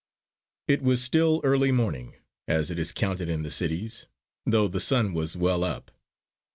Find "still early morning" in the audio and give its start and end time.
1.03-2.15